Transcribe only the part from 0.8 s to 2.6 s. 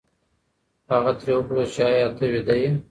هغه ترې وپوښتل چې ایا ته ویده